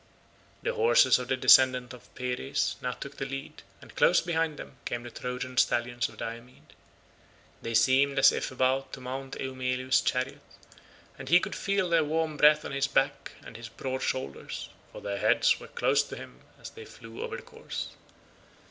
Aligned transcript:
The 0.63 0.73
horses 0.73 1.19
of 1.19 1.27
the 1.27 1.37
descendant 1.37 1.93
of 1.93 2.01
Pheres 2.15 2.75
now 2.81 2.93
took 2.93 3.17
the 3.17 3.25
lead, 3.27 3.61
and 3.83 3.95
close 3.95 4.19
behind 4.19 4.57
them 4.57 4.77
came 4.83 5.03
the 5.03 5.11
Trojan 5.11 5.57
stallions 5.57 6.09
of 6.09 6.17
Diomed. 6.17 6.73
They 7.61 7.75
seemed 7.75 8.17
as 8.17 8.31
if 8.31 8.49
about 8.49 8.91
to 8.93 8.99
mount 8.99 9.39
Eumelus's 9.39 10.01
chariot, 10.01 10.41
and 11.19 11.29
he 11.29 11.39
could 11.39 11.55
feel 11.55 11.87
their 11.87 12.03
warm 12.03 12.35
breath 12.35 12.65
on 12.65 12.71
his 12.71 12.87
back 12.87 13.33
and 13.41 13.49
on 13.49 13.53
his 13.53 13.69
broad 13.69 14.01
shoulders, 14.01 14.69
for 14.91 15.01
their 15.01 15.19
heads 15.19 15.59
were 15.59 15.67
close 15.67 16.01
to 16.01 16.15
him 16.15 16.39
as 16.59 16.71
they 16.71 16.83
flew 16.83 17.21
over 17.21 17.35
the 17.35 17.43
course. 17.43 17.89